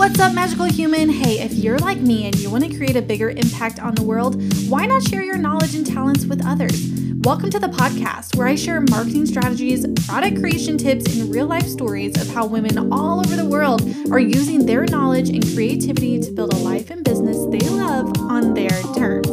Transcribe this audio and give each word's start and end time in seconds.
What's 0.00 0.18
up, 0.18 0.32
magical 0.32 0.64
human? 0.64 1.10
Hey, 1.10 1.40
if 1.40 1.52
you're 1.52 1.76
like 1.76 1.98
me 1.98 2.24
and 2.24 2.34
you 2.36 2.48
want 2.50 2.64
to 2.64 2.74
create 2.74 2.96
a 2.96 3.02
bigger 3.02 3.28
impact 3.28 3.78
on 3.78 3.94
the 3.94 4.02
world, 4.02 4.42
why 4.66 4.86
not 4.86 5.02
share 5.02 5.22
your 5.22 5.36
knowledge 5.36 5.74
and 5.74 5.86
talents 5.86 6.24
with 6.24 6.42
others? 6.42 6.90
Welcome 7.16 7.50
to 7.50 7.58
the 7.58 7.66
podcast 7.66 8.34
where 8.34 8.46
I 8.46 8.54
share 8.54 8.80
marketing 8.80 9.26
strategies, 9.26 9.86
product 10.06 10.40
creation 10.40 10.78
tips, 10.78 11.14
and 11.14 11.30
real 11.30 11.44
life 11.44 11.66
stories 11.66 12.18
of 12.18 12.32
how 12.32 12.46
women 12.46 12.90
all 12.90 13.20
over 13.20 13.36
the 13.36 13.44
world 13.44 13.82
are 14.10 14.18
using 14.18 14.64
their 14.64 14.86
knowledge 14.86 15.28
and 15.28 15.44
creativity 15.52 16.18
to 16.18 16.30
build 16.30 16.54
a 16.54 16.56
life 16.56 16.88
and 16.88 17.04
business 17.04 17.36
they 17.50 17.68
love 17.68 18.10
on 18.20 18.54
their 18.54 18.70
terms. 18.94 19.28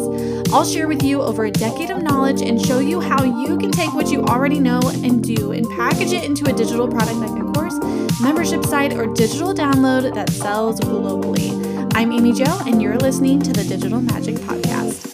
I'll 0.51 0.65
share 0.65 0.89
with 0.89 1.01
you 1.01 1.21
over 1.21 1.45
a 1.45 1.51
decade 1.51 1.91
of 1.91 2.03
knowledge 2.03 2.41
and 2.41 2.63
show 2.63 2.79
you 2.79 2.99
how 2.99 3.23
you 3.23 3.57
can 3.57 3.71
take 3.71 3.93
what 3.93 4.11
you 4.11 4.21
already 4.25 4.59
know 4.59 4.81
and 4.83 5.23
do 5.23 5.53
and 5.53 5.65
package 5.69 6.11
it 6.11 6.25
into 6.25 6.43
a 6.49 6.53
digital 6.53 6.89
product 6.89 7.21
a 7.23 7.37
course, 7.37 7.46
membership 8.21 8.65
site, 8.65 8.93
or 8.93 9.07
digital 9.13 9.53
download 9.53 10.13
that 10.13 10.29
sells 10.31 10.79
globally. 10.79 11.51
I'm 11.95 12.11
Amy 12.11 12.33
Joe, 12.33 12.59
and 12.65 12.81
you're 12.81 12.97
listening 12.97 13.41
to 13.41 13.53
the 13.53 13.63
Digital 13.63 14.01
Magic 14.01 14.35
Podcast. 14.35 15.13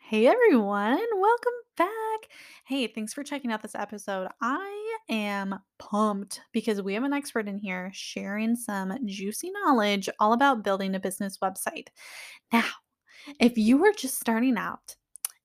Hey 0.00 0.28
everyone, 0.28 1.04
welcome 1.16 1.52
back. 1.76 2.28
Hey, 2.64 2.86
thanks 2.86 3.12
for 3.12 3.22
checking 3.24 3.50
out 3.50 3.62
this 3.62 3.74
episode. 3.74 4.28
I 4.40 4.85
am 5.08 5.58
pumped 5.78 6.40
because 6.52 6.82
we 6.82 6.94
have 6.94 7.04
an 7.04 7.12
expert 7.12 7.48
in 7.48 7.58
here 7.58 7.90
sharing 7.92 8.56
some 8.56 8.96
juicy 9.06 9.50
knowledge 9.50 10.08
all 10.18 10.32
about 10.32 10.64
building 10.64 10.94
a 10.94 11.00
business 11.00 11.38
website. 11.38 11.88
Now, 12.52 12.64
if 13.40 13.58
you 13.58 13.84
are 13.84 13.92
just 13.92 14.20
starting 14.20 14.56
out 14.56 14.96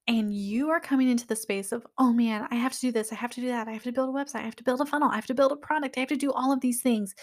and 0.07 0.33
you 0.33 0.69
are 0.69 0.79
coming 0.79 1.09
into 1.09 1.27
the 1.27 1.35
space 1.35 1.71
of, 1.71 1.85
oh 1.97 2.11
man, 2.11 2.47
I 2.51 2.55
have 2.55 2.73
to 2.73 2.79
do 2.79 2.91
this, 2.91 3.11
I 3.11 3.15
have 3.15 3.31
to 3.31 3.41
do 3.41 3.47
that, 3.47 3.67
I 3.67 3.71
have 3.71 3.83
to 3.83 3.91
build 3.91 4.09
a 4.09 4.17
website, 4.17 4.41
I 4.41 4.45
have 4.45 4.55
to 4.57 4.63
build 4.63 4.81
a 4.81 4.85
funnel, 4.85 5.09
I 5.09 5.15
have 5.15 5.27
to 5.27 5.33
build 5.33 5.51
a 5.51 5.55
product, 5.55 5.97
I 5.97 6.01
have 6.01 6.09
to 6.09 6.15
do 6.15 6.31
all 6.31 6.51
of 6.51 6.61
these 6.61 6.81
things 6.81 7.15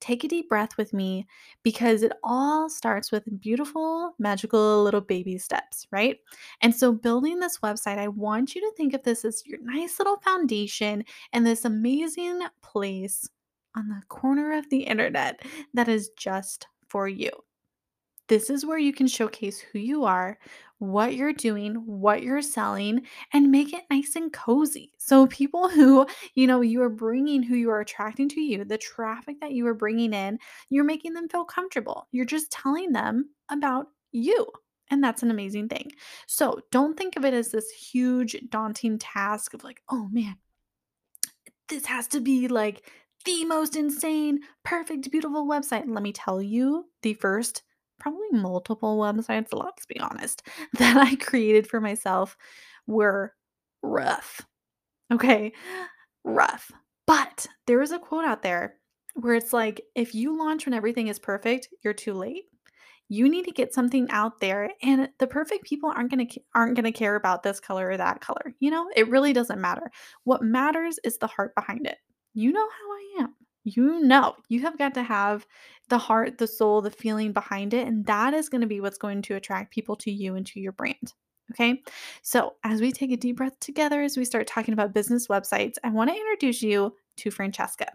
take 0.00 0.24
a 0.24 0.28
deep 0.28 0.48
breath 0.48 0.76
with 0.76 0.92
me 0.92 1.26
because 1.62 2.02
it 2.02 2.12
all 2.22 2.68
starts 2.68 3.10
with 3.10 3.40
beautiful, 3.40 4.14
magical 4.18 4.82
little 4.82 5.00
baby 5.00 5.38
steps, 5.38 5.86
right? 5.90 6.18
And 6.60 6.74
so, 6.74 6.92
building 6.92 7.40
this 7.40 7.58
website, 7.58 7.98
I 7.98 8.08
want 8.08 8.54
you 8.54 8.60
to 8.60 8.72
think 8.76 8.94
of 8.94 9.02
this 9.02 9.24
as 9.24 9.42
your 9.46 9.60
nice 9.62 9.98
little 9.98 10.18
foundation 10.18 11.04
and 11.32 11.46
this 11.46 11.64
amazing 11.64 12.42
place 12.62 13.28
on 13.76 13.88
the 13.88 14.02
corner 14.08 14.56
of 14.56 14.68
the 14.70 14.82
internet 14.82 15.42
that 15.72 15.88
is 15.88 16.10
just 16.16 16.66
for 16.88 17.08
you. 17.08 17.30
This 18.28 18.48
is 18.48 18.64
where 18.64 18.78
you 18.78 18.92
can 18.92 19.06
showcase 19.06 19.60
who 19.60 19.78
you 19.78 20.04
are, 20.04 20.38
what 20.90 21.14
you're 21.14 21.32
doing, 21.32 21.74
what 21.86 22.22
you're 22.22 22.42
selling, 22.42 23.02
and 23.32 23.50
make 23.50 23.72
it 23.72 23.84
nice 23.90 24.16
and 24.16 24.32
cozy. 24.32 24.92
So, 24.98 25.26
people 25.26 25.68
who, 25.68 26.06
you 26.34 26.46
know, 26.46 26.60
you 26.60 26.82
are 26.82 26.90
bringing, 26.90 27.42
who 27.42 27.54
you 27.54 27.70
are 27.70 27.80
attracting 27.80 28.28
to 28.30 28.40
you, 28.40 28.64
the 28.64 28.78
traffic 28.78 29.40
that 29.40 29.52
you 29.52 29.66
are 29.66 29.74
bringing 29.74 30.12
in, 30.12 30.38
you're 30.70 30.84
making 30.84 31.14
them 31.14 31.28
feel 31.28 31.44
comfortable. 31.44 32.08
You're 32.12 32.24
just 32.24 32.50
telling 32.50 32.92
them 32.92 33.30
about 33.50 33.86
you. 34.12 34.46
And 34.90 35.02
that's 35.02 35.22
an 35.22 35.30
amazing 35.30 35.68
thing. 35.68 35.90
So, 36.26 36.60
don't 36.70 36.96
think 36.96 37.16
of 37.16 37.24
it 37.24 37.34
as 37.34 37.50
this 37.50 37.70
huge, 37.70 38.36
daunting 38.50 38.98
task 38.98 39.54
of 39.54 39.64
like, 39.64 39.82
oh 39.90 40.08
man, 40.10 40.36
this 41.68 41.86
has 41.86 42.06
to 42.08 42.20
be 42.20 42.48
like 42.48 42.88
the 43.24 43.44
most 43.44 43.76
insane, 43.76 44.40
perfect, 44.64 45.10
beautiful 45.10 45.46
website. 45.46 45.84
Let 45.86 46.02
me 46.02 46.12
tell 46.12 46.42
you, 46.42 46.86
the 47.02 47.14
first 47.14 47.62
probably 48.04 48.28
multiple 48.32 48.98
websites, 48.98 49.48
let's 49.52 49.86
be 49.86 49.98
honest, 49.98 50.42
that 50.78 50.96
I 50.96 51.16
created 51.16 51.66
for 51.66 51.80
myself 51.80 52.36
were 52.86 53.32
rough. 53.82 54.42
Okay, 55.12 55.52
rough. 56.24 56.70
But 57.06 57.46
there 57.66 57.80
is 57.82 57.92
a 57.92 57.98
quote 57.98 58.24
out 58.24 58.42
there 58.42 58.76
where 59.14 59.34
it's 59.34 59.52
like, 59.52 59.82
if 59.94 60.14
you 60.14 60.38
launch 60.38 60.66
when 60.66 60.74
everything 60.74 61.08
is 61.08 61.18
perfect, 61.18 61.68
you're 61.82 61.94
too 61.94 62.12
late. 62.14 62.44
You 63.08 63.28
need 63.28 63.44
to 63.46 63.52
get 63.52 63.74
something 63.74 64.10
out 64.10 64.40
there, 64.40 64.70
and 64.82 65.08
the 65.18 65.26
perfect 65.26 65.64
people 65.64 65.92
aren't 65.94 66.10
gonna 66.10 66.26
aren't 66.54 66.76
gonna 66.76 66.92
care 66.92 67.16
about 67.16 67.42
this 67.42 67.60
color 67.60 67.90
or 67.90 67.96
that 67.98 68.20
color. 68.20 68.54
You 68.60 68.70
know, 68.70 68.88
it 68.96 69.08
really 69.08 69.32
doesn't 69.34 69.60
matter. 69.60 69.90
What 70.24 70.42
matters 70.42 70.98
is 71.04 71.18
the 71.18 71.26
heart 71.26 71.54
behind 71.54 71.86
it. 71.86 71.98
You 72.34 72.52
know 72.52 72.66
how 72.66 72.92
I 72.92 73.22
am 73.24 73.34
you 73.64 74.00
know, 74.00 74.34
you 74.48 74.60
have 74.60 74.78
got 74.78 74.94
to 74.94 75.02
have 75.02 75.46
the 75.88 75.98
heart, 75.98 76.38
the 76.38 76.46
soul, 76.46 76.80
the 76.80 76.90
feeling 76.90 77.32
behind 77.32 77.74
it. 77.74 77.86
And 77.86 78.06
that 78.06 78.34
is 78.34 78.48
going 78.48 78.60
to 78.60 78.66
be 78.66 78.80
what's 78.80 78.98
going 78.98 79.22
to 79.22 79.34
attract 79.34 79.72
people 79.72 79.96
to 79.96 80.10
you 80.10 80.36
and 80.36 80.46
to 80.46 80.60
your 80.60 80.72
brand. 80.72 81.14
Okay. 81.52 81.82
So, 82.22 82.54
as 82.64 82.80
we 82.80 82.90
take 82.90 83.12
a 83.12 83.16
deep 83.16 83.36
breath 83.36 83.58
together, 83.60 84.02
as 84.02 84.16
we 84.16 84.24
start 84.24 84.46
talking 84.46 84.72
about 84.72 84.94
business 84.94 85.26
websites, 85.28 85.74
I 85.84 85.90
want 85.90 86.08
to 86.10 86.16
introduce 86.16 86.62
you 86.62 86.94
to 87.18 87.30
Francesca. 87.30 87.86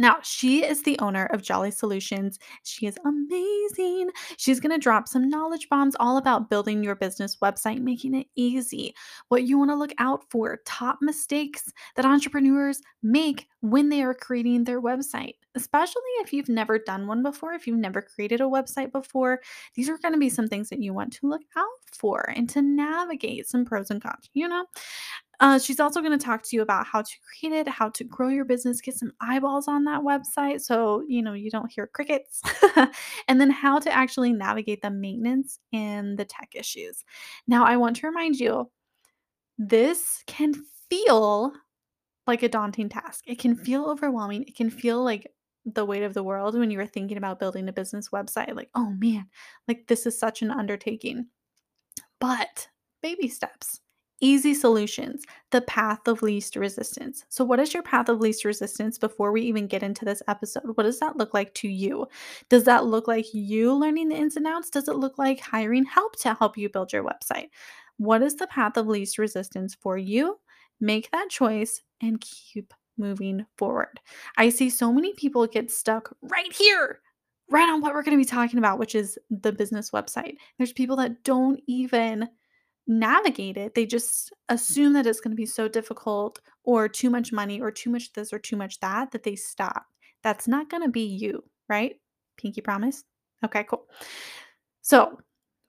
Now, 0.00 0.16
she 0.22 0.64
is 0.64 0.82
the 0.82 0.98
owner 0.98 1.26
of 1.26 1.42
Joli 1.42 1.70
Solutions. 1.70 2.38
She 2.62 2.86
is 2.86 2.96
amazing. 3.04 4.08
She's 4.38 4.58
going 4.58 4.72
to 4.72 4.78
drop 4.78 5.06
some 5.06 5.28
knowledge 5.28 5.68
bombs 5.68 5.94
all 6.00 6.16
about 6.16 6.48
building 6.48 6.82
your 6.82 6.94
business 6.94 7.36
website, 7.36 7.82
making 7.82 8.14
it 8.14 8.26
easy, 8.34 8.94
what 9.28 9.42
you 9.42 9.58
want 9.58 9.70
to 9.72 9.74
look 9.74 9.92
out 9.98 10.22
for, 10.30 10.60
top 10.64 11.00
mistakes 11.02 11.70
that 11.96 12.06
entrepreneurs 12.06 12.80
make 13.02 13.46
when 13.60 13.90
they 13.90 14.02
are 14.02 14.14
creating 14.14 14.64
their 14.64 14.80
website, 14.80 15.34
especially 15.54 16.00
if 16.20 16.32
you've 16.32 16.48
never 16.48 16.78
done 16.78 17.06
one 17.06 17.22
before, 17.22 17.52
if 17.52 17.66
you've 17.66 17.76
never 17.76 18.00
created 18.00 18.40
a 18.40 18.44
website 18.44 18.92
before. 18.92 19.42
These 19.74 19.90
are 19.90 19.98
going 19.98 20.14
to 20.14 20.18
be 20.18 20.30
some 20.30 20.48
things 20.48 20.70
that 20.70 20.80
you 20.80 20.94
want 20.94 21.12
to 21.12 21.28
look 21.28 21.42
out 21.56 21.66
for 21.92 22.32
and 22.34 22.48
to 22.48 22.62
navigate 22.62 23.46
some 23.46 23.66
pros 23.66 23.90
and 23.90 24.00
cons, 24.00 24.30
you 24.32 24.48
know? 24.48 24.64
Uh, 25.40 25.58
she's 25.58 25.80
also 25.80 26.00
going 26.02 26.16
to 26.16 26.22
talk 26.22 26.42
to 26.42 26.54
you 26.54 26.60
about 26.60 26.86
how 26.86 27.00
to 27.00 27.12
create 27.22 27.54
it, 27.54 27.66
how 27.66 27.88
to 27.88 28.04
grow 28.04 28.28
your 28.28 28.44
business, 28.44 28.82
get 28.82 28.94
some 28.94 29.12
eyeballs 29.20 29.68
on 29.68 29.84
that 29.84 30.02
website 30.02 30.60
so 30.60 31.02
you 31.08 31.22
know 31.22 31.32
you 31.32 31.50
don't 31.50 31.72
hear 31.72 31.86
crickets, 31.86 32.42
and 33.28 33.40
then 33.40 33.50
how 33.50 33.78
to 33.78 33.90
actually 33.90 34.32
navigate 34.34 34.82
the 34.82 34.90
maintenance 34.90 35.58
and 35.72 36.18
the 36.18 36.26
tech 36.26 36.50
issues. 36.54 37.04
Now, 37.48 37.64
I 37.64 37.78
want 37.78 37.96
to 37.96 38.06
remind 38.06 38.36
you 38.36 38.70
this 39.56 40.22
can 40.26 40.54
feel 40.90 41.52
like 42.26 42.42
a 42.42 42.48
daunting 42.48 42.90
task. 42.90 43.24
It 43.26 43.38
can 43.38 43.56
feel 43.56 43.86
overwhelming. 43.86 44.44
It 44.44 44.56
can 44.56 44.70
feel 44.70 45.02
like 45.02 45.26
the 45.64 45.84
weight 45.84 46.02
of 46.02 46.14
the 46.14 46.22
world 46.22 46.58
when 46.58 46.70
you 46.70 46.78
are 46.80 46.86
thinking 46.86 47.16
about 47.16 47.38
building 47.38 47.68
a 47.68 47.72
business 47.72 48.10
website. 48.10 48.54
Like, 48.54 48.70
oh 48.74 48.90
man, 48.90 49.26
like 49.68 49.86
this 49.86 50.06
is 50.06 50.18
such 50.18 50.42
an 50.42 50.50
undertaking. 50.50 51.26
But 52.20 52.68
baby 53.02 53.28
steps 53.28 53.80
Easy 54.22 54.52
solutions, 54.52 55.24
the 55.50 55.62
path 55.62 56.06
of 56.06 56.20
least 56.20 56.54
resistance. 56.54 57.24
So, 57.30 57.42
what 57.42 57.58
is 57.58 57.72
your 57.72 57.82
path 57.82 58.10
of 58.10 58.20
least 58.20 58.44
resistance 58.44 58.98
before 58.98 59.32
we 59.32 59.40
even 59.42 59.66
get 59.66 59.82
into 59.82 60.04
this 60.04 60.22
episode? 60.28 60.76
What 60.76 60.84
does 60.84 61.00
that 61.00 61.16
look 61.16 61.32
like 61.32 61.54
to 61.54 61.68
you? 61.68 62.06
Does 62.50 62.64
that 62.64 62.84
look 62.84 63.08
like 63.08 63.32
you 63.32 63.72
learning 63.72 64.08
the 64.08 64.16
ins 64.16 64.36
and 64.36 64.46
outs? 64.46 64.68
Does 64.68 64.88
it 64.88 64.96
look 64.96 65.16
like 65.16 65.40
hiring 65.40 65.84
help 65.84 66.16
to 66.16 66.34
help 66.34 66.58
you 66.58 66.68
build 66.68 66.92
your 66.92 67.02
website? 67.02 67.48
What 67.96 68.22
is 68.22 68.36
the 68.36 68.46
path 68.46 68.76
of 68.76 68.86
least 68.86 69.16
resistance 69.16 69.74
for 69.74 69.96
you? 69.96 70.38
Make 70.80 71.10
that 71.12 71.30
choice 71.30 71.82
and 72.02 72.20
keep 72.20 72.74
moving 72.98 73.46
forward. 73.56 74.00
I 74.36 74.50
see 74.50 74.68
so 74.68 74.92
many 74.92 75.14
people 75.14 75.46
get 75.46 75.70
stuck 75.70 76.14
right 76.22 76.52
here, 76.52 77.00
right 77.50 77.68
on 77.68 77.80
what 77.80 77.94
we're 77.94 78.02
going 78.02 78.18
to 78.18 78.22
be 78.22 78.28
talking 78.28 78.58
about, 78.58 78.78
which 78.78 78.94
is 78.94 79.18
the 79.30 79.52
business 79.52 79.90
website. 79.90 80.36
There's 80.58 80.72
people 80.72 80.96
that 80.96 81.24
don't 81.24 81.60
even 81.66 82.28
navigate 82.86 83.56
it. 83.56 83.74
They 83.74 83.86
just 83.86 84.30
mm. 84.30 84.54
assume 84.54 84.92
that 84.94 85.06
it's 85.06 85.20
going 85.20 85.32
to 85.32 85.36
be 85.36 85.46
so 85.46 85.68
difficult 85.68 86.40
or 86.64 86.88
too 86.88 87.10
much 87.10 87.32
money 87.32 87.60
or 87.60 87.70
too 87.70 87.90
much 87.90 88.12
this 88.12 88.32
or 88.32 88.38
too 88.38 88.56
much 88.56 88.80
that 88.80 89.12
that 89.12 89.22
they 89.22 89.36
stop. 89.36 89.84
That's 90.22 90.48
not 90.48 90.68
going 90.68 90.82
to 90.82 90.90
be 90.90 91.04
you, 91.04 91.44
right? 91.68 91.96
Pinky 92.36 92.60
promise? 92.60 93.04
Okay, 93.44 93.64
cool. 93.64 93.86
So, 94.82 95.18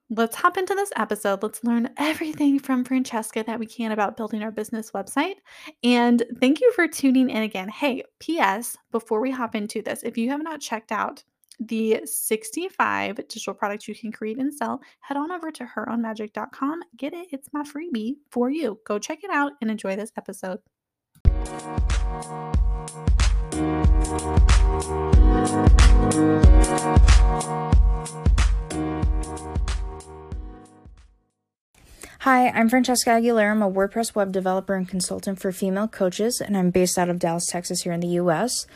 let's 0.09 0.35
hop 0.35 0.57
into 0.57 0.75
this 0.75 0.91
episode. 0.97 1.41
Let's 1.41 1.63
learn 1.63 1.89
everything 1.97 2.59
from 2.59 2.83
Francesca 2.83 3.43
that 3.47 3.59
we 3.59 3.65
can 3.65 3.93
about 3.93 4.17
building 4.17 4.43
our 4.43 4.51
business 4.51 4.91
website. 4.91 5.35
And 5.83 6.23
thank 6.39 6.59
you 6.59 6.71
for 6.73 6.87
tuning 6.87 7.29
in 7.29 7.43
again. 7.43 7.69
Hey, 7.69 8.03
PS, 8.19 8.77
before 8.91 9.21
we 9.21 9.31
hop 9.31 9.55
into 9.55 9.81
this, 9.81 10.03
if 10.03 10.17
you 10.17 10.29
have 10.29 10.43
not 10.43 10.59
checked 10.59 10.91
out 10.91 11.23
the 11.61 12.01
65 12.05 13.15
digital 13.15 13.53
products 13.53 13.87
you 13.87 13.95
can 13.95 14.11
create 14.11 14.37
and 14.37 14.53
sell, 14.53 14.81
head 15.01 15.15
on 15.15 15.31
over 15.31 15.51
to 15.51 15.63
herownmagic.com. 15.63 16.81
Get 16.97 17.13
it, 17.13 17.27
it's 17.31 17.49
my 17.53 17.63
freebie 17.63 18.15
for 18.31 18.49
you. 18.49 18.79
Go 18.85 18.97
check 18.97 19.23
it 19.23 19.29
out 19.31 19.53
and 19.61 19.69
enjoy 19.69 19.95
this 19.95 20.11
episode. 20.17 20.59
Hi, 32.21 32.49
I'm 32.49 32.69
Francesca 32.69 33.09
Aguilera. 33.09 33.51
I'm 33.51 33.63
a 33.63 33.71
WordPress 33.71 34.13
web 34.13 34.31
developer 34.31 34.75
and 34.75 34.87
consultant 34.87 35.39
for 35.39 35.51
female 35.51 35.87
coaches, 35.87 36.39
and 36.39 36.55
I'm 36.55 36.69
based 36.69 36.99
out 36.99 37.09
of 37.09 37.17
Dallas, 37.17 37.47
Texas, 37.47 37.81
here 37.81 37.93
in 37.93 37.99
the 37.99 38.09
US. 38.09 38.67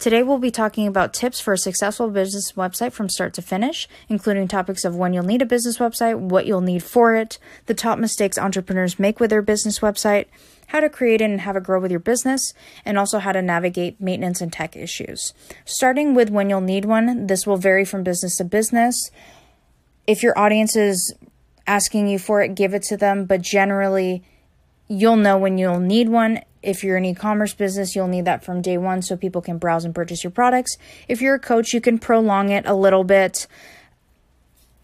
Today, 0.00 0.22
we'll 0.22 0.38
be 0.38 0.50
talking 0.50 0.86
about 0.86 1.12
tips 1.12 1.40
for 1.40 1.52
a 1.52 1.58
successful 1.58 2.08
business 2.08 2.52
website 2.52 2.92
from 2.92 3.10
start 3.10 3.34
to 3.34 3.42
finish, 3.42 3.86
including 4.08 4.48
topics 4.48 4.82
of 4.86 4.96
when 4.96 5.12
you'll 5.12 5.22
need 5.22 5.42
a 5.42 5.46
business 5.46 5.76
website, 5.76 6.18
what 6.18 6.46
you'll 6.46 6.62
need 6.62 6.82
for 6.82 7.14
it, 7.14 7.38
the 7.66 7.74
top 7.74 7.98
mistakes 7.98 8.38
entrepreneurs 8.38 8.98
make 8.98 9.20
with 9.20 9.28
their 9.28 9.42
business 9.42 9.80
website, 9.80 10.24
how 10.68 10.80
to 10.80 10.88
create 10.88 11.20
and 11.20 11.42
have 11.42 11.54
it 11.54 11.64
grow 11.64 11.78
with 11.78 11.90
your 11.90 12.00
business, 12.00 12.54
and 12.82 12.96
also 12.96 13.18
how 13.18 13.30
to 13.30 13.42
navigate 13.42 14.00
maintenance 14.00 14.40
and 14.40 14.50
tech 14.50 14.74
issues. 14.74 15.34
Starting 15.66 16.14
with 16.14 16.30
when 16.30 16.48
you'll 16.48 16.62
need 16.62 16.86
one, 16.86 17.26
this 17.26 17.46
will 17.46 17.58
vary 17.58 17.84
from 17.84 18.02
business 18.02 18.38
to 18.38 18.44
business. 18.44 19.10
If 20.06 20.22
your 20.22 20.36
audience 20.38 20.76
is 20.76 21.14
asking 21.66 22.08
you 22.08 22.18
for 22.18 22.40
it, 22.40 22.54
give 22.54 22.72
it 22.72 22.84
to 22.84 22.96
them, 22.96 23.26
but 23.26 23.42
generally, 23.42 24.22
you'll 24.88 25.16
know 25.16 25.36
when 25.36 25.58
you'll 25.58 25.78
need 25.78 26.08
one 26.08 26.40
if 26.62 26.84
you're 26.84 26.96
an 26.96 27.04
e 27.04 27.14
commerce 27.14 27.54
business, 27.54 27.96
you'll 27.96 28.08
need 28.08 28.24
that 28.26 28.44
from 28.44 28.62
day 28.62 28.76
one 28.76 29.02
so 29.02 29.16
people 29.16 29.40
can 29.40 29.58
browse 29.58 29.84
and 29.84 29.94
purchase 29.94 30.22
your 30.22 30.30
products. 30.30 30.76
If 31.08 31.20
you're 31.20 31.34
a 31.34 31.40
coach, 31.40 31.72
you 31.72 31.80
can 31.80 31.98
prolong 31.98 32.50
it 32.50 32.66
a 32.66 32.74
little 32.74 33.04
bit 33.04 33.46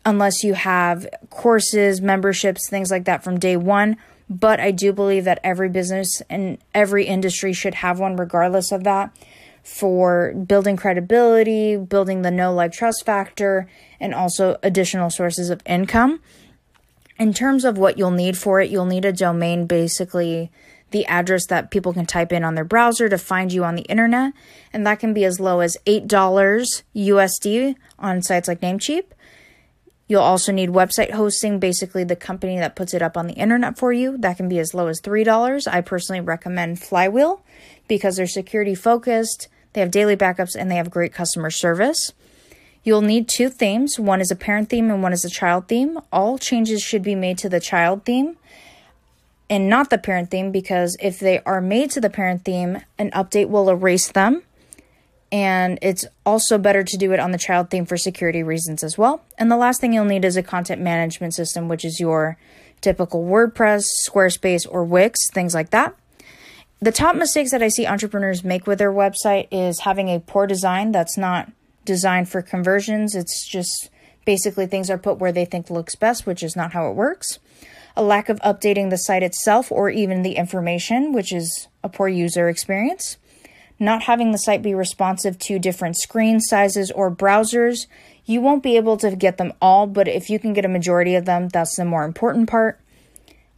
unless 0.05 0.45
you 0.45 0.55
have 0.55 1.07
courses, 1.31 2.01
memberships, 2.01 2.69
things 2.71 2.91
like 2.91 3.05
that 3.05 3.25
from 3.25 3.39
day 3.39 3.57
one. 3.57 3.97
But 4.29 4.59
I 4.61 4.71
do 4.71 4.93
believe 4.93 5.25
that 5.25 5.41
every 5.45 5.69
business 5.69 6.23
and 6.31 6.59
every 6.75 7.07
industry 7.07 7.53
should 7.53 7.75
have 7.75 8.01
one, 8.01 8.17
regardless 8.17 8.73
of 8.73 8.85
that, 8.85 9.17
for 9.63 10.33
building 10.33 10.77
credibility, 10.77 11.77
building 11.77 12.23
the 12.23 12.31
know 12.31 12.55
like 12.55 12.73
trust 12.73 13.05
factor, 13.05 13.69
and 14.01 14.15
also 14.15 14.57
additional 14.63 15.11
sources 15.11 15.51
of 15.51 15.63
income. 15.67 16.21
In 17.19 17.33
terms 17.33 17.65
of 17.65 17.79
what 17.79 17.99
you'll 17.99 18.11
need 18.11 18.37
for 18.37 18.61
it, 18.61 18.71
you'll 18.71 18.85
need 18.85 19.05
a 19.05 19.13
domain 19.13 19.67
basically 19.67 20.51
the 20.97 21.05
address 21.07 21.45
that 21.49 21.71
people 21.71 21.93
can 21.93 22.07
type 22.07 22.33
in 22.33 22.43
on 22.43 22.55
their 22.55 22.65
browser 22.65 23.07
to 23.07 23.19
find 23.19 23.53
you 23.53 23.65
on 23.65 23.75
the 23.75 23.83
internet. 23.83 24.33
And 24.73 24.87
that 24.87 24.99
can 24.99 25.13
be 25.13 25.27
as 25.27 25.39
low 25.39 25.61
as 25.61 25.77
$8 25.85 26.07
USD 26.09 27.75
on 27.99 28.23
sites 28.23 28.49
like 28.49 28.63
Namecheap. 28.63 29.05
You'll 30.09 30.23
also 30.23 30.53
need 30.53 30.71
website 30.71 31.11
hosting, 31.11 31.59
basically 31.59 32.03
the 32.03 32.17
company 32.17 32.59
that 32.59 32.77
puts 32.77 32.95
it 32.95 33.03
up 33.03 33.15
on 33.15 33.27
the 33.27 33.35
internet 33.35 33.77
for 33.77 33.93
you. 33.93 34.17
That 34.17 34.39
can 34.39 34.49
be 34.49 34.59
as 34.59 34.73
low 34.73 34.87
as 34.87 35.03
$3. 35.03 35.69
I 35.71 35.83
personally 35.83 36.23
recommend 36.23 36.81
Flywheel 36.81 37.45
because 37.89 38.17
they're 38.17 38.27
security 38.27 38.75
focused, 38.75 39.49
they 39.75 39.83
have 39.83 39.91
daily 39.91 40.17
backups, 40.17 40.57
and 40.57 40.71
they 40.71 40.77
have 40.77 40.91
great 40.91 41.13
customer 41.13 41.51
service. 41.51 42.15
You'll 42.85 43.03
need 43.03 43.29
two 43.29 43.51
themes. 43.51 43.99
One 43.99 44.23
is 44.23 44.31
a 44.31 44.37
parent 44.37 44.71
theme 44.71 44.91
and 44.91 45.03
one 45.03 45.13
is 45.13 45.27
a 45.27 45.29
child 45.29 45.69
theme. 45.69 45.99
All 46.11 46.39
changes 46.39 46.81
should 46.83 47.03
be 47.03 47.17
made 47.17 47.37
to 47.39 47.51
the 47.51 47.61
child 47.61 48.07
theme 48.07 48.39
and 49.49 49.69
not 49.69 49.91
the 49.91 49.99
parent 49.99 50.31
theme 50.31 50.51
because 50.51 50.97
if 51.01 51.19
they 51.21 51.41
are 51.41 51.61
made 51.61 51.91
to 51.93 52.01
the 52.01 52.11
parent 52.11 52.45
theme, 52.45 52.81
an 52.99 53.11
update 53.13 53.49
will 53.49 53.69
erase 53.71 54.11
them. 54.11 54.43
And 55.33 55.79
it's 55.83 56.05
also 56.25 56.57
better 56.57 56.85
to 56.85 56.97
do 56.97 57.13
it 57.13 57.21
on 57.21 57.33
the 57.33 57.39
child 57.39 57.71
theme 57.71 57.85
for 57.85 57.97
security 57.97 58.43
reasons 58.43 58.83
as 58.83 58.97
well. 58.97 59.23
And 59.39 59.51
the 59.51 59.57
last 59.57 59.81
thing 59.81 59.93
you'll 59.93 60.05
need 60.05 60.25
is 60.25 60.37
a 60.37 60.43
content 60.43 60.81
management 60.81 61.35
system, 61.35 61.69
which 61.69 61.85
is 61.85 62.01
your 62.01 62.37
typical 62.81 63.25
WordPress, 63.25 63.85
Squarespace, 64.09 64.67
or 64.71 64.85
Wix, 64.85 65.31
things 65.31 65.55
like 65.55 65.71
that. 65.71 65.95
The 66.81 66.93
top 66.93 67.17
mistakes 67.17 67.51
that 67.51 67.63
I 67.63 67.69
see 67.69 67.87
entrepreneurs 67.87 68.45
make 68.45 68.67
with 68.67 68.79
their 68.79 68.93
website 68.93 69.49
is 69.51 69.81
having 69.81 70.09
a 70.09 70.21
poor 70.21 70.47
design 70.47 70.93
that's 70.93 71.17
not 71.17 71.51
designed 71.85 72.29
for 72.29 72.43
conversions. 72.43 73.15
It's 73.15 73.49
just 73.49 73.91
basically 74.25 74.67
things 74.67 74.91
are 74.91 74.99
put 74.99 75.19
where 75.19 75.33
they 75.33 75.45
think 75.45 75.71
looks 75.71 75.97
best, 75.97 76.27
which 76.27 76.43
is 76.43 76.55
not 76.55 76.73
how 76.73 76.91
it 76.91 76.95
works 76.95 77.39
a 77.97 78.03
lack 78.03 78.29
of 78.29 78.39
updating 78.41 78.91
the 78.91 78.99
site 78.99 79.23
itself 79.23 79.73
or 79.73 79.89
even 79.89 80.23
the 80.23 80.37
information, 80.37 81.13
which 81.13 81.33
is 81.33 81.69
a 81.83 81.89
poor 81.89 82.09
user 82.09 82.49
experience, 82.49 83.17
not 83.79 84.03
having 84.03 84.33
the 84.33 84.39
site 84.39 84.63
be 84.63 84.75
responsive 84.75 85.39
to 85.39 85.59
different 85.59 85.97
screen 85.97 86.41
sizes 86.41 86.91
or 86.91 87.11
browsers. 87.11 87.87
You 88.25 88.41
won't 88.41 88.63
be 88.63 88.77
able 88.77 88.97
to 88.99 89.15
get 89.17 89.39
them 89.39 89.53
all, 89.61 89.87
but 89.87 90.09
if 90.09 90.29
you 90.29 90.39
can 90.39 90.53
get 90.53 90.65
a 90.65 90.69
majority 90.69 91.15
of 91.15 91.25
them, 91.25 91.49
that's 91.49 91.77
the 91.77 91.85
more 91.85 92.05
important 92.05 92.49
part. 92.49 92.81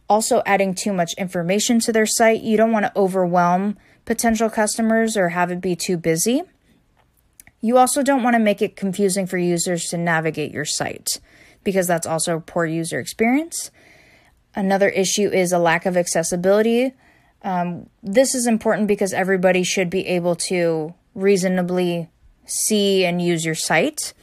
Also, 0.07 0.41
adding 0.45 0.73
too 0.73 0.93
much 0.93 1.13
information 1.17 1.79
to 1.81 1.91
their 1.91 2.05
site. 2.05 2.41
You 2.41 2.57
don't 2.57 2.71
want 2.71 2.85
to 2.85 2.97
overwhelm 2.97 3.77
potential 4.05 4.49
customers 4.49 5.15
or 5.15 5.29
have 5.29 5.51
it 5.51 5.61
be 5.61 5.75
too 5.75 5.97
busy. 5.97 6.41
You 7.61 7.77
also 7.77 8.01
don't 8.01 8.23
want 8.23 8.35
to 8.35 8.39
make 8.39 8.61
it 8.61 8.75
confusing 8.75 9.27
for 9.27 9.37
users 9.37 9.85
to 9.89 9.97
navigate 9.97 10.51
your 10.51 10.65
site 10.65 11.19
because 11.63 11.87
that's 11.87 12.07
also 12.07 12.39
poor 12.39 12.65
user 12.65 12.99
experience. 12.99 13.69
Another 14.55 14.89
issue 14.89 15.29
is 15.29 15.51
a 15.51 15.59
lack 15.59 15.85
of 15.85 15.95
accessibility. 15.95 16.93
Um, 17.43 17.89
this 18.03 18.35
is 18.35 18.47
important 18.47 18.87
because 18.87 19.13
everybody 19.13 19.63
should 19.63 19.89
be 19.89 20.05
able 20.07 20.35
to 20.35 20.93
reasonably 21.15 22.09
see 22.45 23.05
and 23.05 23.21
use 23.21 23.45
your 23.45 23.55
site. 23.55 24.13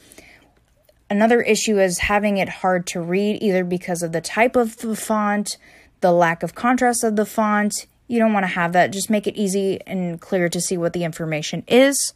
Another 1.09 1.41
issue 1.41 1.79
is 1.79 1.99
having 1.99 2.37
it 2.37 2.49
hard 2.49 2.85
to 2.87 3.01
read, 3.01 3.41
either 3.41 3.63
because 3.63 4.03
of 4.03 4.11
the 4.11 4.21
type 4.21 4.55
of 4.55 4.77
the 4.77 4.95
font, 4.95 5.57
the 6.01 6.11
lack 6.11 6.43
of 6.43 6.53
contrast 6.53 7.03
of 7.03 7.15
the 7.15 7.25
font. 7.25 7.87
You 8.07 8.19
don't 8.19 8.33
want 8.33 8.43
to 8.43 8.47
have 8.47 8.73
that. 8.73 8.91
Just 8.91 9.09
make 9.09 9.25
it 9.25 9.35
easy 9.35 9.79
and 9.87 10.19
clear 10.19 10.49
to 10.49 10.59
see 10.59 10.77
what 10.77 10.93
the 10.93 11.05
information 11.05 11.63
is. 11.67 12.13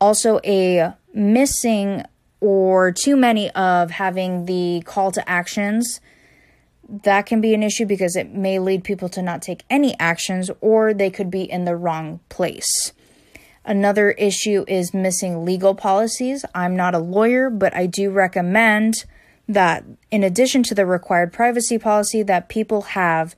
Also, 0.00 0.40
a 0.44 0.94
missing 1.12 2.04
or 2.40 2.92
too 2.92 3.16
many 3.16 3.50
of 3.50 3.90
having 3.90 4.46
the 4.46 4.82
call 4.84 5.10
to 5.10 5.28
actions 5.28 6.00
that 6.88 7.26
can 7.26 7.40
be 7.40 7.54
an 7.54 7.62
issue 7.62 7.86
because 7.86 8.16
it 8.16 8.32
may 8.32 8.58
lead 8.58 8.84
people 8.84 9.08
to 9.10 9.22
not 9.22 9.42
take 9.42 9.64
any 9.68 9.98
actions 9.98 10.50
or 10.60 10.94
they 10.94 11.10
could 11.10 11.30
be 11.30 11.42
in 11.42 11.64
the 11.64 11.76
wrong 11.76 12.20
place. 12.28 12.92
Another 13.64 14.12
issue 14.12 14.64
is 14.68 14.94
missing 14.94 15.44
legal 15.44 15.74
policies. 15.74 16.44
I'm 16.54 16.76
not 16.76 16.94
a 16.94 17.00
lawyer, 17.00 17.50
but 17.50 17.74
I 17.74 17.86
do 17.86 18.10
recommend 18.10 19.04
that 19.48 19.84
in 20.10 20.22
addition 20.22 20.62
to 20.64 20.74
the 20.74 20.86
required 20.86 21.32
privacy 21.32 21.78
policy 21.78 22.22
that 22.22 22.48
people 22.48 22.82
have 22.82 23.34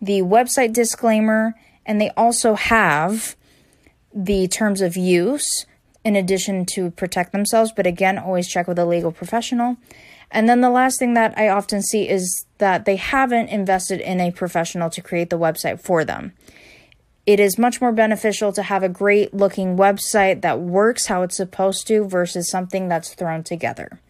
the 0.00 0.20
website 0.20 0.72
disclaimer 0.72 1.54
and 1.86 2.00
they 2.00 2.10
also 2.10 2.54
have 2.54 3.36
the 4.14 4.48
terms 4.48 4.80
of 4.80 4.96
use 4.96 5.66
in 6.04 6.16
addition 6.16 6.64
to 6.64 6.90
protect 6.90 7.32
themselves, 7.32 7.72
but 7.74 7.86
again, 7.86 8.18
always 8.18 8.48
check 8.48 8.66
with 8.66 8.78
a 8.78 8.86
legal 8.86 9.12
professional. 9.12 9.76
And 10.30 10.48
then 10.48 10.60
the 10.60 10.70
last 10.70 10.98
thing 10.98 11.14
that 11.14 11.36
I 11.36 11.48
often 11.48 11.82
see 11.82 12.08
is 12.08 12.46
that 12.58 12.84
they 12.84 12.96
haven't 12.96 13.48
invested 13.48 14.00
in 14.00 14.20
a 14.20 14.30
professional 14.30 14.90
to 14.90 15.00
create 15.00 15.30
the 15.30 15.38
website 15.38 15.80
for 15.80 16.04
them. 16.04 16.32
It 17.26 17.40
is 17.40 17.58
much 17.58 17.80
more 17.80 17.92
beneficial 17.92 18.52
to 18.52 18.62
have 18.62 18.82
a 18.82 18.88
great 18.88 19.34
looking 19.34 19.76
website 19.76 20.40
that 20.42 20.60
works 20.60 21.06
how 21.06 21.22
it's 21.22 21.36
supposed 21.36 21.86
to 21.88 22.04
versus 22.04 22.50
something 22.50 22.88
that's 22.88 23.14
thrown 23.14 23.42
together. 23.42 24.00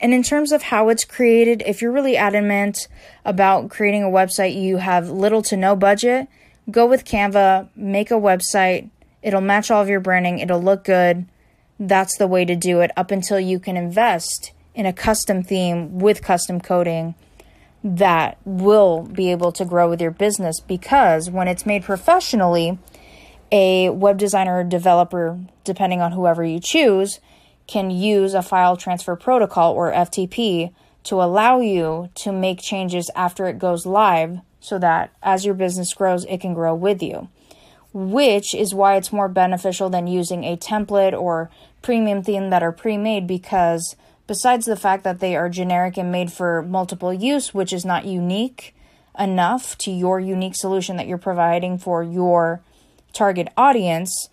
And 0.00 0.12
in 0.12 0.22
terms 0.22 0.52
of 0.52 0.62
how 0.62 0.88
it's 0.88 1.04
created, 1.04 1.62
if 1.64 1.80
you're 1.80 1.92
really 1.92 2.16
adamant 2.16 2.88
about 3.24 3.70
creating 3.70 4.02
a 4.02 4.08
website, 4.08 4.60
you 4.60 4.76
have 4.78 5.08
little 5.08 5.42
to 5.42 5.56
no 5.56 5.74
budget, 5.74 6.28
go 6.70 6.84
with 6.86 7.04
Canva, 7.04 7.68
make 7.74 8.10
a 8.10 8.14
website. 8.14 8.90
It'll 9.22 9.40
match 9.40 9.70
all 9.70 9.80
of 9.80 9.88
your 9.88 10.00
branding, 10.00 10.38
it'll 10.38 10.62
look 10.62 10.84
good. 10.84 11.26
That's 11.78 12.16
the 12.16 12.26
way 12.26 12.44
to 12.44 12.56
do 12.56 12.80
it 12.80 12.90
up 12.96 13.10
until 13.10 13.40
you 13.40 13.58
can 13.58 13.76
invest 13.76 14.52
in 14.76 14.86
a 14.86 14.92
custom 14.92 15.42
theme 15.42 15.98
with 15.98 16.22
custom 16.22 16.60
coding 16.60 17.14
that 17.82 18.36
will 18.44 19.02
be 19.02 19.30
able 19.30 19.50
to 19.50 19.64
grow 19.64 19.88
with 19.88 20.00
your 20.00 20.10
business 20.10 20.60
because 20.60 21.30
when 21.30 21.48
it's 21.48 21.64
made 21.64 21.82
professionally, 21.82 22.78
a 23.50 23.88
web 23.88 24.18
designer 24.18 24.60
or 24.60 24.64
developer, 24.64 25.38
depending 25.64 26.00
on 26.00 26.12
whoever 26.12 26.44
you 26.44 26.60
choose, 26.60 27.20
can 27.66 27.90
use 27.90 28.34
a 28.34 28.42
file 28.42 28.76
transfer 28.76 29.16
protocol 29.16 29.72
or 29.72 29.92
FTP 29.92 30.72
to 31.04 31.22
allow 31.22 31.60
you 31.60 32.10
to 32.14 32.30
make 32.30 32.60
changes 32.60 33.10
after 33.14 33.46
it 33.46 33.58
goes 33.58 33.86
live 33.86 34.40
so 34.60 34.78
that 34.78 35.10
as 35.22 35.46
your 35.46 35.54
business 35.54 35.94
grows, 35.94 36.24
it 36.26 36.40
can 36.40 36.52
grow 36.52 36.74
with 36.74 37.02
you. 37.02 37.28
Which 37.94 38.54
is 38.54 38.74
why 38.74 38.96
it's 38.96 39.12
more 39.12 39.28
beneficial 39.28 39.88
than 39.88 40.06
using 40.06 40.44
a 40.44 40.56
template 40.56 41.18
or 41.18 41.50
premium 41.80 42.22
theme 42.22 42.50
that 42.50 42.62
are 42.62 42.72
pre 42.72 42.98
made 42.98 43.26
because 43.26 43.96
besides 44.26 44.66
the 44.66 44.76
fact 44.76 45.04
that 45.04 45.20
they 45.20 45.36
are 45.36 45.48
generic 45.48 45.96
and 45.96 46.10
made 46.10 46.32
for 46.32 46.62
multiple 46.62 47.12
use, 47.12 47.54
which 47.54 47.72
is 47.72 47.84
not 47.84 48.04
unique 48.04 48.74
enough 49.18 49.78
to 49.78 49.90
your 49.90 50.20
unique 50.20 50.56
solution 50.56 50.96
that 50.96 51.06
you're 51.06 51.18
providing 51.18 51.78
for 51.78 52.02
your 52.02 52.60
target 53.12 53.48
audience, 53.56 54.28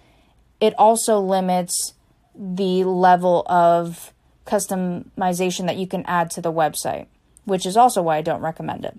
it 0.59 0.73
also 0.77 1.19
limits 1.19 1.93
the 2.35 2.83
level 2.83 3.45
of 3.47 4.11
customization 4.45 5.67
that 5.67 5.77
you 5.77 5.87
can 5.87 6.03
add 6.05 6.29
to 6.31 6.41
the 6.41 6.51
website, 6.51 7.07
which 7.45 7.65
is 7.65 7.77
also 7.77 8.01
why 8.01 8.17
I 8.17 8.21
don't 8.21 8.41
recommend 8.41 8.85
it. 8.85 8.97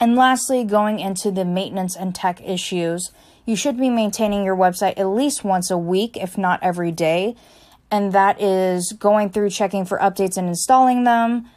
And 0.00 0.16
lastly, 0.16 0.64
going 0.64 1.00
into 1.00 1.30
the 1.30 1.44
maintenance 1.44 1.96
and 1.96 2.14
tech 2.14 2.40
issues, 2.44 3.10
you 3.44 3.56
should 3.56 3.78
be 3.78 3.90
maintaining 3.90 4.44
your 4.44 4.56
website 4.56 4.98
at 4.98 5.08
least 5.08 5.42
once 5.42 5.70
a 5.70 5.78
week, 5.78 6.16
if 6.16 6.38
not 6.38 6.62
every 6.62 6.92
day, 6.92 7.34
and 7.90 8.12
that 8.12 8.40
is 8.40 8.92
going 8.98 9.30
through 9.30 9.50
checking 9.50 9.84
for 9.84 9.98
updates 9.98 10.36
and 10.36 10.48
installing 10.48 11.04
them, 11.04 11.48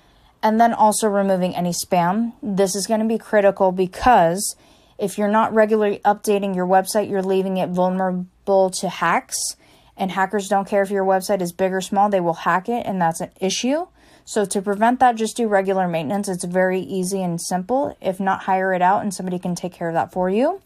and 0.41 0.59
then 0.59 0.73
also 0.73 1.07
removing 1.07 1.55
any 1.55 1.71
spam. 1.71 2.33
This 2.41 2.75
is 2.75 2.87
going 2.87 2.99
to 2.99 3.05
be 3.05 3.17
critical 3.17 3.71
because 3.71 4.55
if 4.97 5.17
you're 5.17 5.27
not 5.27 5.53
regularly 5.53 5.99
updating 6.05 6.55
your 6.55 6.67
website, 6.67 7.09
you're 7.09 7.21
leaving 7.23 7.57
it 7.57 7.69
vulnerable 7.69 8.69
to 8.69 8.89
hacks, 8.89 9.55
and 9.97 10.11
hackers 10.11 10.47
don't 10.47 10.67
care 10.67 10.81
if 10.81 10.89
your 10.89 11.05
website 11.05 11.41
is 11.41 11.51
big 11.51 11.73
or 11.73 11.81
small, 11.81 12.09
they 12.09 12.19
will 12.19 12.33
hack 12.33 12.69
it, 12.69 12.85
and 12.85 13.01
that's 13.01 13.21
an 13.21 13.31
issue. 13.39 13.87
So, 14.23 14.45
to 14.45 14.61
prevent 14.61 14.99
that, 14.99 15.15
just 15.15 15.35
do 15.35 15.47
regular 15.47 15.87
maintenance. 15.87 16.29
It's 16.29 16.45
very 16.45 16.79
easy 16.79 17.21
and 17.21 17.41
simple. 17.41 17.97
If 17.99 18.19
not, 18.19 18.43
hire 18.43 18.73
it 18.73 18.81
out 18.81 19.01
and 19.01 19.13
somebody 19.13 19.39
can 19.39 19.55
take 19.55 19.73
care 19.73 19.89
of 19.89 19.95
that 19.95 20.13
for 20.13 20.29
you. 20.29 20.61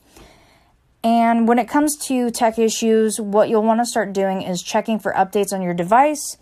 And 1.05 1.47
when 1.47 1.59
it 1.59 1.67
comes 1.67 1.95
to 2.07 2.31
tech 2.31 2.57
issues, 2.57 3.21
what 3.21 3.47
you'll 3.47 3.61
want 3.61 3.79
to 3.79 3.85
start 3.85 4.11
doing 4.11 4.41
is 4.41 4.63
checking 4.63 4.97
for 4.97 5.13
updates 5.13 5.53
on 5.53 5.61
your 5.61 5.75
device, 5.75 6.35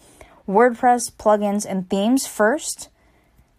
WordPress 0.47 1.11
plugins, 1.17 1.65
and 1.69 1.89
themes 1.89 2.25
first. 2.27 2.87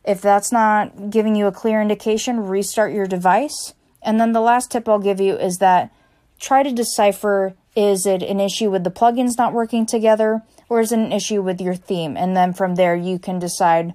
If 0.02 0.22
that's 0.22 0.50
not 0.50 1.10
giving 1.10 1.36
you 1.36 1.46
a 1.46 1.52
clear 1.52 1.82
indication, 1.82 2.46
restart 2.46 2.94
your 2.94 3.06
device. 3.06 3.74
And 4.00 4.18
then 4.18 4.32
the 4.32 4.40
last 4.40 4.70
tip 4.70 4.88
I'll 4.88 4.98
give 4.98 5.20
you 5.20 5.36
is 5.36 5.58
that 5.58 5.92
try 6.40 6.62
to 6.62 6.72
decipher 6.72 7.52
is 7.76 8.06
it 8.06 8.22
an 8.22 8.40
issue 8.40 8.70
with 8.70 8.84
the 8.84 8.90
plugins 8.90 9.36
not 9.36 9.52
working 9.52 9.84
together 9.84 10.40
or 10.70 10.80
is 10.80 10.90
it 10.90 11.00
an 11.00 11.12
issue 11.12 11.42
with 11.42 11.60
your 11.60 11.74
theme? 11.74 12.16
And 12.16 12.34
then 12.34 12.54
from 12.54 12.76
there, 12.76 12.96
you 12.96 13.18
can 13.18 13.38
decide 13.38 13.92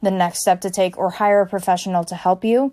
the 0.00 0.12
next 0.12 0.42
step 0.42 0.60
to 0.60 0.70
take 0.70 0.96
or 0.96 1.10
hire 1.10 1.40
a 1.40 1.46
professional 1.48 2.04
to 2.04 2.14
help 2.14 2.44
you. 2.44 2.72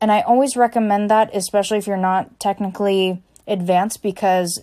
And 0.00 0.12
I 0.12 0.20
always 0.20 0.56
recommend 0.56 1.10
that, 1.10 1.34
especially 1.34 1.78
if 1.78 1.86
you're 1.86 1.96
not 1.96 2.38
technically 2.38 3.22
advanced, 3.46 4.02
because 4.02 4.62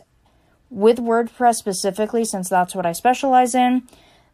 with 0.70 0.98
WordPress 0.98 1.56
specifically, 1.56 2.24
since 2.26 2.50
that's 2.50 2.76
what 2.76 2.86
I 2.86 2.94
specialize 2.94 3.54
in, 3.54 3.84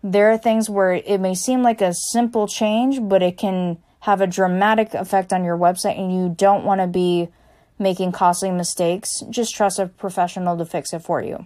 there 0.03 0.31
are 0.31 0.38
things 0.38 0.70
where 0.70 0.93
it 0.93 1.20
may 1.20 1.36
seem 1.36 1.62
like 1.62 1.81
a 1.81 1.93
simple 1.93 2.48
change, 2.48 3.00
but 3.01 3.22
it 3.22 3.38
can 3.38 3.77
have 4.01 4.22
a 4.22 4.27
dramatic 4.27 4.93
effect 4.93 5.31
on 5.31 5.43
your 5.43 5.58
website, 5.58 6.00
and 6.00 6.13
you 6.13 6.34
don't 6.38 6.65
want 6.65 6.81
to 6.81 6.88
be 6.88 7.29
making 7.77 8.12
costly 8.12 8.51
mistakes. 8.51 9.22
Just 9.29 9.55
trust 9.55 9.79
a 9.79 9.88
professional 9.88 10.58
to 10.58 10.65
fix 10.65 10.93
it 10.93 11.00
for 11.00 11.22
you. 11.22 11.46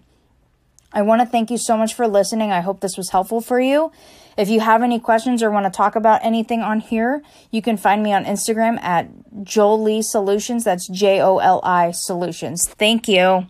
I 0.96 1.02
want 1.02 1.22
to 1.22 1.28
thank 1.28 1.52
you 1.52 1.58
so 1.58 1.76
much 1.76 1.94
for 1.94 2.08
listening. 2.08 2.54
I 2.54 2.62
hope 2.62 2.80
this 2.80 2.96
was 2.96 3.10
helpful 3.10 3.42
for 3.42 3.60
you. 3.60 3.92
If 4.38 4.50
you 4.50 4.62
have 4.62 4.82
any 4.82 4.98
questions 4.98 5.44
or 5.44 5.52
want 5.52 5.66
to 5.66 5.70
talk 5.70 5.98
about 5.98 6.24
anything 6.24 6.62
on 6.62 6.80
here, 6.80 7.22
you 7.52 7.62
can 7.62 7.76
find 7.76 8.02
me 8.02 8.14
on 8.14 8.24
Instagram 8.24 8.82
at 8.82 9.10
Joli 9.44 10.02
Solutions. 10.02 10.64
That's 10.64 10.88
J 10.88 11.22
O 11.22 11.40
L 11.40 11.60
I 11.64 11.92
Solutions. 11.92 12.68
Thank 12.68 13.10
you. 13.10 13.46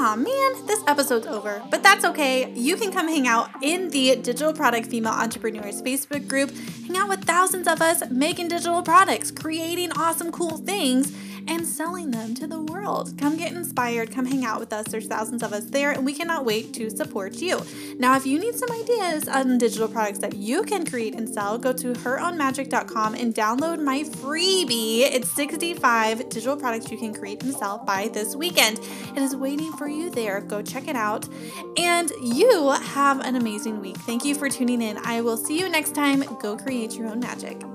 Aw 0.00 0.14
man, 0.14 0.66
this 0.66 0.80
episode's 0.86 1.26
over, 1.26 1.60
but 1.70 1.82
that's 1.82 2.04
okay. 2.04 2.52
You 2.52 2.76
can 2.76 2.92
come 2.92 3.08
hang 3.08 3.26
out 3.26 3.50
in 3.64 3.90
the 3.90 4.14
Digital 4.14 4.52
Product 4.52 4.86
Female 4.86 5.12
Entrepreneurs 5.12 5.82
Facebook 5.82 6.28
group, 6.28 6.52
hang 6.86 6.96
out 6.96 7.08
with 7.08 7.24
thousands 7.24 7.66
of 7.66 7.82
us 7.82 8.08
making 8.08 8.46
digital 8.46 8.80
products, 8.82 9.32
creating 9.32 9.90
awesome, 9.92 10.30
cool 10.30 10.58
things 10.58 11.12
and 11.48 11.66
selling 11.66 12.10
them 12.10 12.34
to 12.34 12.46
the 12.46 12.60
world. 12.60 13.16
Come 13.18 13.36
get 13.36 13.52
inspired, 13.52 14.10
come 14.10 14.26
hang 14.26 14.44
out 14.44 14.60
with 14.60 14.72
us. 14.72 14.86
There's 14.88 15.06
thousands 15.06 15.42
of 15.42 15.52
us 15.52 15.64
there, 15.64 15.92
and 15.92 16.04
we 16.04 16.12
cannot 16.12 16.44
wait 16.44 16.74
to 16.74 16.90
support 16.90 17.36
you. 17.36 17.60
Now, 17.98 18.16
if 18.16 18.26
you 18.26 18.38
need 18.38 18.54
some 18.54 18.70
ideas 18.70 19.26
on 19.28 19.58
digital 19.58 19.88
products 19.88 20.18
that 20.18 20.36
you 20.36 20.62
can 20.62 20.84
create 20.84 21.14
and 21.14 21.28
sell, 21.28 21.58
go 21.58 21.72
to 21.72 21.92
herownmagic.com 21.94 23.14
and 23.14 23.34
download 23.34 23.82
my 23.82 24.02
freebie. 24.02 25.00
It's 25.00 25.30
65 25.32 26.28
digital 26.28 26.56
products 26.56 26.90
you 26.90 26.98
can 26.98 27.14
create 27.14 27.42
and 27.42 27.54
sell 27.54 27.78
by 27.78 28.08
this 28.08 28.36
weekend. 28.36 28.78
It 29.16 29.22
is 29.22 29.34
waiting 29.34 29.72
for 29.72 29.88
you 29.88 30.10
there. 30.10 30.40
Go 30.40 30.62
check 30.62 30.86
it 30.86 30.96
out. 30.96 31.28
And 31.76 32.10
you 32.22 32.70
have 32.70 33.20
an 33.20 33.36
amazing 33.36 33.80
week. 33.80 33.96
Thank 33.98 34.24
you 34.24 34.34
for 34.34 34.48
tuning 34.48 34.82
in. 34.82 34.98
I 34.98 35.22
will 35.22 35.36
see 35.36 35.58
you 35.58 35.68
next 35.68 35.94
time. 35.94 36.22
Go 36.40 36.56
create 36.56 36.94
your 36.94 37.08
own 37.08 37.20
magic. 37.20 37.67